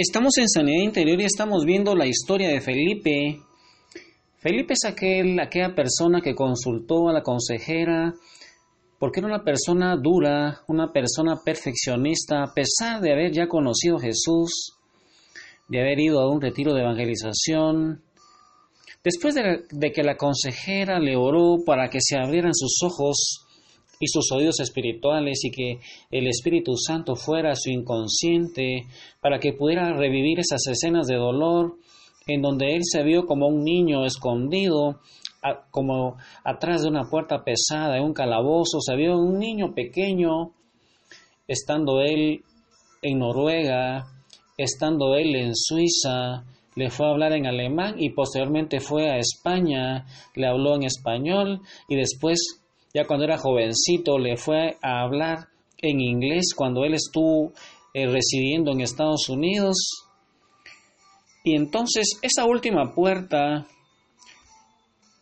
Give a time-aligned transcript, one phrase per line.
[0.00, 3.40] Estamos en Sanidad Interior y estamos viendo la historia de Felipe.
[4.36, 8.14] Felipe es aquel, aquella persona que consultó a la consejera
[9.00, 14.00] porque era una persona dura, una persona perfeccionista, a pesar de haber ya conocido a
[14.00, 14.76] Jesús,
[15.66, 18.00] de haber ido a un retiro de evangelización.
[19.02, 23.47] Después de, de que la consejera le oró para que se abrieran sus ojos,
[24.00, 25.80] y sus oídos espirituales y que
[26.10, 28.86] el Espíritu Santo fuera su inconsciente
[29.20, 31.76] para que pudiera revivir esas escenas de dolor
[32.26, 35.00] en donde él se vio como un niño escondido,
[35.70, 40.52] como atrás de una puerta pesada, en un calabozo, se vio un niño pequeño,
[41.46, 42.42] estando él
[43.00, 44.06] en Noruega,
[44.58, 50.06] estando él en Suiza, le fue a hablar en alemán y posteriormente fue a España,
[50.34, 52.57] le habló en español y después
[52.94, 55.48] ya cuando era jovencito le fue a hablar
[55.78, 57.52] en inglés cuando él estuvo
[57.94, 60.04] eh, residiendo en Estados Unidos.
[61.44, 63.66] Y entonces esa última puerta,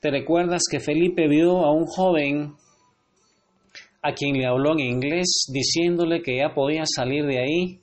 [0.00, 2.54] ¿te recuerdas que Felipe vio a un joven
[4.02, 7.80] a quien le habló en inglés diciéndole que ya podía salir de ahí?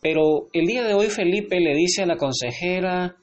[0.00, 3.16] Pero el día de hoy Felipe le dice a la consejera,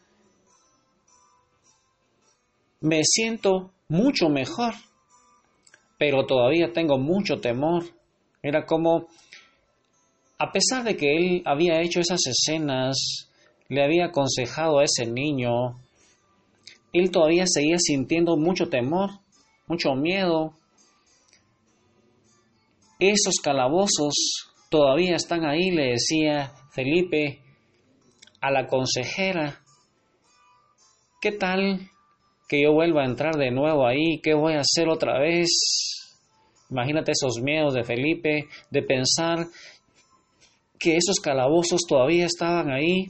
[2.81, 4.73] me siento mucho mejor,
[5.97, 7.83] pero todavía tengo mucho temor.
[8.41, 9.07] Era como,
[10.37, 13.29] a pesar de que él había hecho esas escenas,
[13.69, 15.75] le había aconsejado a ese niño,
[16.93, 19.09] él todavía seguía sintiendo mucho temor,
[19.67, 20.53] mucho miedo.
[22.99, 27.41] Esos calabozos todavía están ahí, le decía Felipe
[28.41, 29.61] a la consejera.
[31.21, 31.91] ¿Qué tal
[32.47, 35.49] que yo vuelva a entrar de nuevo ahí, ¿qué voy a hacer otra vez?
[36.69, 39.47] Imagínate esos miedos de Felipe, de pensar
[40.79, 43.07] que esos calabozos todavía estaban ahí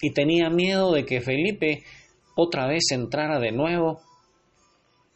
[0.00, 1.84] y tenía miedo de que Felipe
[2.36, 4.00] otra vez entrara de nuevo.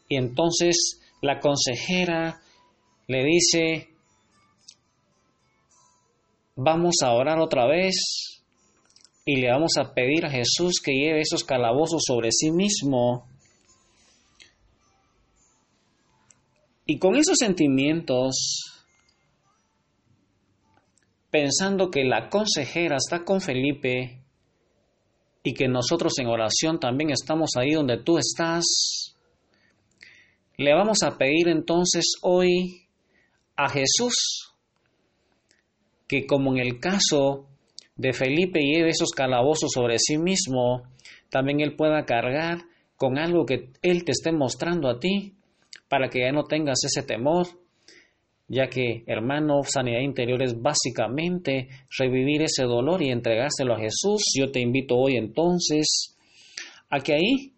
[0.08, 2.40] Y entonces la consejera
[3.06, 3.88] le dice,
[6.56, 8.37] vamos a orar otra vez
[9.30, 13.28] y le vamos a pedir a Jesús que lleve esos calabozos sobre sí mismo.
[16.86, 18.80] Y con esos sentimientos,
[21.30, 24.22] pensando que la consejera está con Felipe
[25.42, 28.64] y que nosotros en oración también estamos ahí donde tú estás,
[30.56, 32.86] le vamos a pedir entonces hoy
[33.56, 34.54] a Jesús
[36.06, 37.47] que como en el caso
[37.98, 40.84] de Felipe lleve esos calabozos sobre sí mismo,
[41.28, 42.62] también él pueda cargar
[42.96, 45.34] con algo que él te esté mostrando a ti,
[45.88, 47.46] para que ya no tengas ese temor,
[48.46, 54.22] ya que, hermano, sanidad interior es básicamente revivir ese dolor y entregárselo a Jesús.
[54.38, 56.16] Yo te invito hoy entonces
[56.88, 57.52] a que ahí,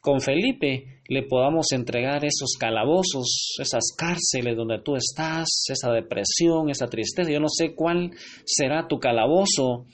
[0.00, 6.86] con Felipe, le podamos entregar esos calabozos, esas cárceles donde tú estás, esa depresión, esa
[6.86, 7.30] tristeza.
[7.30, 8.10] Yo no sé cuál
[8.44, 9.86] será tu calabozo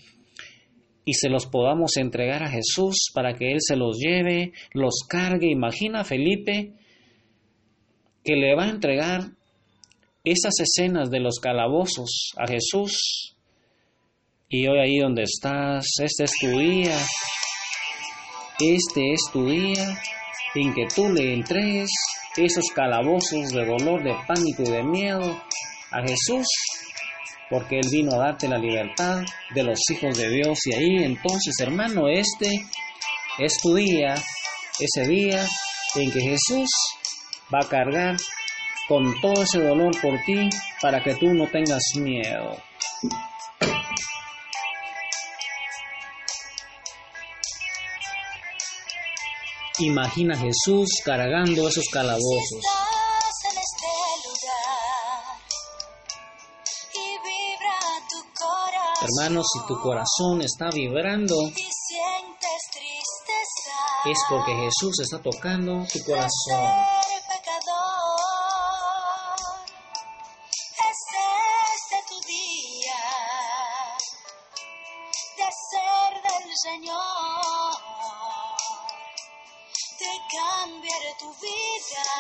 [1.05, 5.51] y se los podamos entregar a Jesús para que Él se los lleve, los cargue.
[5.51, 6.75] Imagina Felipe
[8.23, 9.31] que le va a entregar
[10.25, 13.37] esas escenas de los calabozos a Jesús.
[14.49, 16.99] Y hoy ahí donde estás, este es tu día,
[18.59, 19.99] este es tu día
[20.55, 21.91] en que tú le entregues
[22.37, 25.43] esos calabozos de dolor, de pánico y de miedo
[25.91, 26.47] a Jesús,
[27.51, 29.23] porque Él vino a darte la libertad
[29.55, 30.59] de los hijos de Dios.
[30.67, 32.67] Y ahí entonces, hermano, este
[33.39, 34.15] es tu día,
[34.79, 35.47] ese día
[35.95, 36.69] en que Jesús
[37.53, 38.17] va a cargar
[38.89, 40.49] con todo ese dolor por ti
[40.81, 42.57] para que tú no tengas miedo.
[49.79, 52.63] Imagina a Jesús cargando esos calabozos.
[59.03, 61.37] Hermanos, si tu corazón está vibrando,
[64.07, 66.87] es porque Jesús está tocando tu corazón.
[76.57, 77.16] tu
[81.35, 82.16] vida.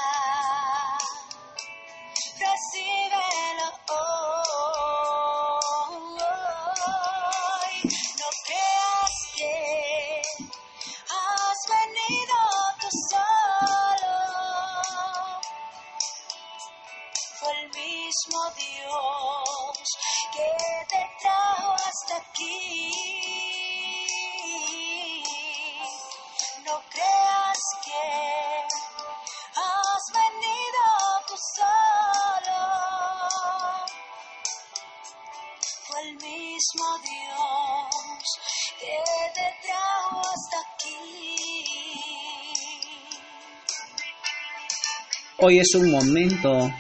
[45.39, 46.73] Hoy es un momento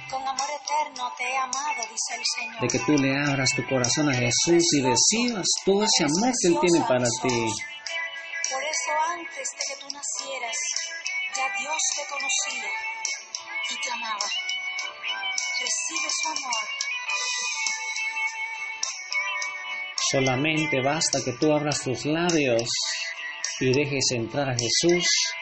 [2.58, 6.48] de que tú le abras tu corazón a Jesús y recibas todo ese amor que
[6.48, 7.46] Él tiene para ti.
[8.50, 10.56] Por eso antes de que tú nacieras,
[11.36, 12.70] ya Dios te conocía
[13.70, 14.26] y te amaba.
[15.60, 16.64] Recibe su amor.
[20.10, 22.70] Solamente basta que tú abras tus labios
[23.60, 25.35] y dejes entrar a Jesús.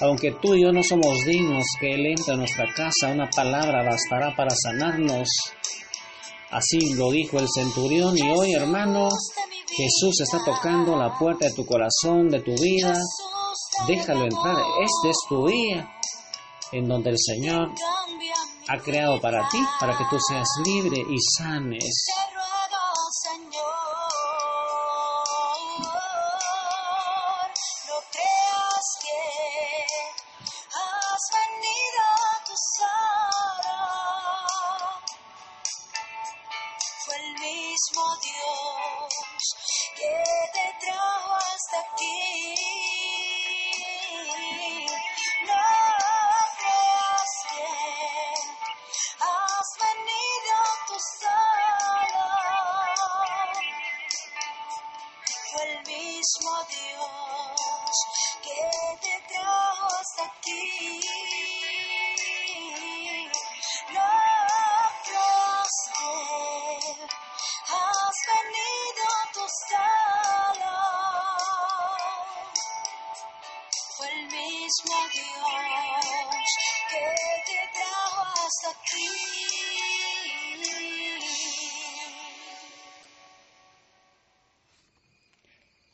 [0.00, 3.82] Aunque tú y yo no somos dignos que Él entre a nuestra casa, una palabra
[3.84, 5.28] bastará para sanarnos.
[6.50, 9.08] Así lo dijo el centurión y hoy, hermano,
[9.68, 12.94] Jesús está tocando la puerta de tu corazón, de tu vida.
[13.86, 14.56] Déjalo entrar.
[14.82, 15.88] Este es tu día
[16.72, 17.68] en donde el Señor
[18.68, 22.06] ha creado para ti, para que tú seas libre y sanes.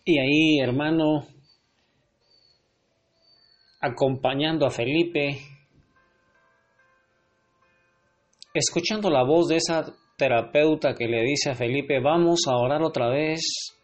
[0.08, 1.26] Y ahí, hermano,
[3.80, 5.40] acompañando a Felipe,
[8.54, 9.84] escuchando la voz de esa
[10.16, 13.74] terapeuta que le dice a Felipe, vamos a orar otra vez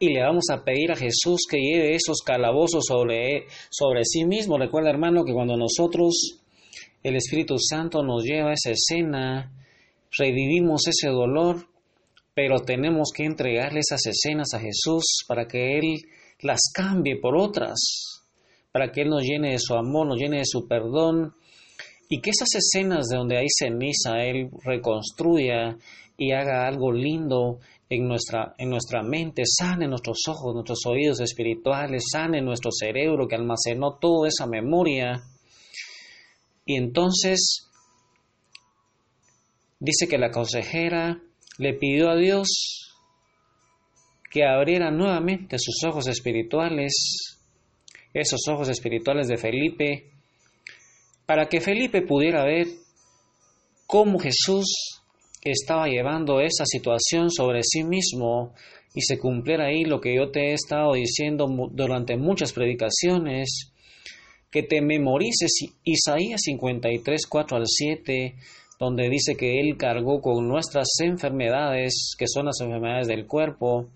[0.00, 4.58] y le vamos a pedir a Jesús que lleve esos calabozos sobre, sobre sí mismo.
[4.58, 6.40] Recuerda, hermano, que cuando nosotros,
[7.04, 9.52] el Espíritu Santo nos lleva a esa escena,
[10.18, 11.67] revivimos ese dolor,
[12.38, 15.96] pero tenemos que entregarle esas escenas a Jesús para que Él
[16.38, 18.22] las cambie por otras,
[18.70, 21.34] para que Él nos llene de su amor, nos llene de su perdón,
[22.08, 25.78] y que esas escenas de donde hay ceniza Él reconstruya
[26.16, 27.58] y haga algo lindo
[27.90, 33.34] en nuestra, en nuestra mente, sane nuestros ojos, nuestros oídos espirituales, sane nuestro cerebro que
[33.34, 35.24] almacenó toda esa memoria.
[36.64, 37.68] Y entonces
[39.80, 41.20] dice que la consejera
[41.58, 42.94] le pidió a Dios
[44.30, 47.38] que abriera nuevamente sus ojos espirituales,
[48.12, 50.10] esos ojos espirituales de Felipe,
[51.26, 52.66] para que Felipe pudiera ver
[53.86, 55.02] cómo Jesús
[55.42, 58.54] estaba llevando esa situación sobre sí mismo
[58.94, 63.72] y se cumpliera ahí lo que yo te he estado diciendo durante muchas predicaciones,
[64.50, 65.52] que te memorices
[65.84, 68.34] Isaías 53, 4 al 7,
[68.78, 73.88] donde dice que Él cargó con nuestras enfermedades, que son las enfermedades del cuerpo,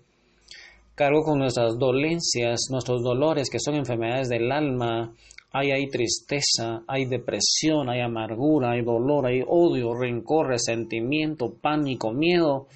[0.95, 5.13] cargó con nuestras dolencias, nuestros dolores, que son enfermedades del alma,
[5.55, 12.67] hay, hay tristeza, hay depresión, hay amargura, hay dolor, hay odio, rencor, resentimiento, pánico, miedo,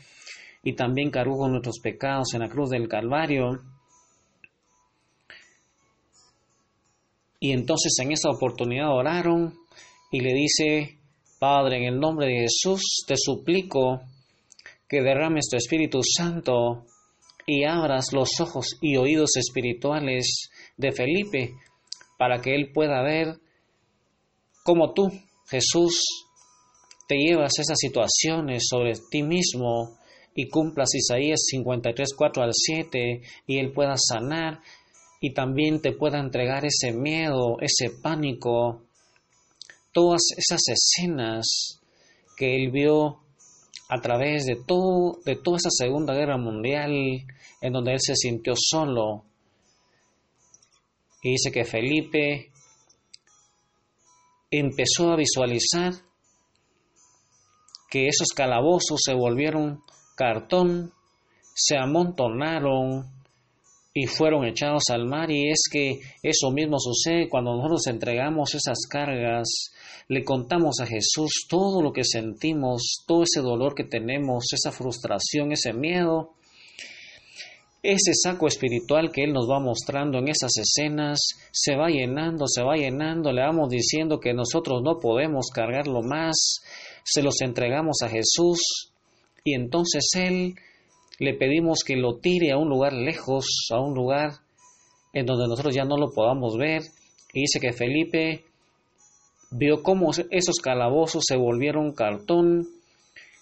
[0.64, 3.62] y también cargó con nuestros pecados en la cruz del Calvario.
[7.40, 9.56] Y entonces en esa oportunidad oraron
[10.12, 10.97] y le dice,
[11.40, 14.02] Padre, en el nombre de Jesús te suplico
[14.88, 16.86] que derrames tu Espíritu Santo
[17.46, 21.54] y abras los ojos y oídos espirituales de Felipe
[22.18, 23.36] para que él pueda ver
[24.64, 25.12] cómo tú,
[25.48, 26.04] Jesús,
[27.08, 29.98] te llevas esas situaciones sobre ti mismo
[30.36, 34.60] y cumplas Isaías 53, 4 al 7 y él pueda sanar
[35.22, 38.87] y también te pueda entregar ese miedo, ese pánico,
[39.98, 41.82] todas esas escenas
[42.38, 43.18] que él vio
[43.90, 46.92] a través de todo de toda esa Segunda Guerra Mundial
[47.62, 49.26] en donde él se sintió solo.
[51.24, 52.52] Y dice que Felipe
[54.52, 55.94] empezó a visualizar
[57.90, 59.82] que esos calabozos se volvieron
[60.16, 60.94] cartón,
[61.56, 63.17] se amontonaron
[64.00, 68.86] y fueron echados al mar y es que eso mismo sucede cuando nosotros entregamos esas
[68.88, 69.72] cargas,
[70.08, 75.52] le contamos a Jesús todo lo que sentimos, todo ese dolor que tenemos, esa frustración,
[75.52, 76.36] ese miedo,
[77.82, 81.20] ese saco espiritual que Él nos va mostrando en esas escenas
[81.52, 86.36] se va llenando, se va llenando, le vamos diciendo que nosotros no podemos cargarlo más,
[87.04, 88.92] se los entregamos a Jesús
[89.44, 90.54] y entonces Él
[91.20, 94.34] le pedimos que lo tire a un lugar lejos, a un lugar
[95.14, 96.84] en donde nosotros ya no lo podamos ver.
[97.34, 98.44] Y dice que Felipe
[99.52, 102.68] vio cómo esos calabozos se volvieron cartón,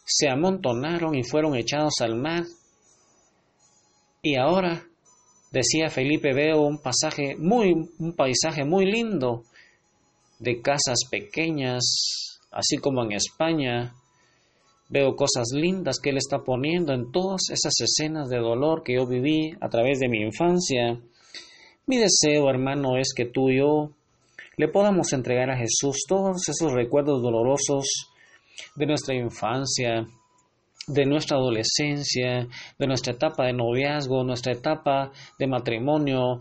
[0.05, 2.43] se amontonaron y fueron echados al mar.
[4.21, 4.83] Y ahora,
[5.51, 9.43] decía Felipe, veo un pasaje muy, un paisaje muy lindo
[10.39, 13.95] de casas pequeñas, así como en España,
[14.87, 19.07] Veo cosas lindas que Él está poniendo en todas esas escenas de dolor que yo
[19.07, 20.99] viví a través de mi infancia.
[21.87, 23.91] Mi deseo, hermano, es que tú y yo
[24.57, 28.11] le podamos entregar a Jesús todos esos recuerdos dolorosos
[28.75, 30.07] de nuestra infancia,
[30.87, 36.39] de nuestra adolescencia, de nuestra etapa de noviazgo, nuestra etapa de matrimonio,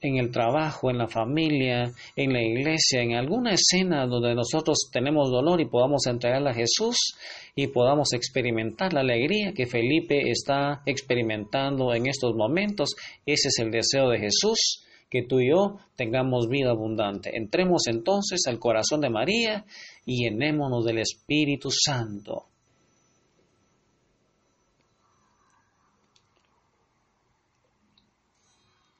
[0.00, 5.30] en el trabajo, en la familia, en la iglesia, en alguna escena donde nosotros tenemos
[5.30, 6.96] dolor y podamos entregarla a Jesús
[7.54, 12.94] y podamos experimentar la alegría que Felipe está experimentando en estos momentos.
[13.24, 17.30] Ese es el deseo de Jesús, que tú y yo tengamos vida abundante.
[17.34, 19.64] Entremos entonces al corazón de María
[20.04, 22.48] y llenémonos del Espíritu Santo.